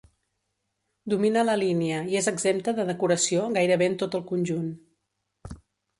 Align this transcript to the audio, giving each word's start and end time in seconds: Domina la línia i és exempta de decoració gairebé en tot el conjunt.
Domina 1.13 1.43
la 1.49 1.57
línia 1.63 1.99
i 2.15 2.19
és 2.21 2.29
exempta 2.33 2.75
de 2.79 2.85
decoració 2.89 3.47
gairebé 3.59 3.91
en 3.93 3.99
tot 4.05 4.19
el 4.21 4.25
conjunt. 4.33 4.69